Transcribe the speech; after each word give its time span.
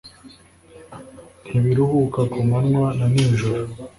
Ntibiruhuka 1.47 2.21
ku 2.31 2.39
manywa 2.49 2.87
na 2.97 3.05
nijoro, 3.13 3.63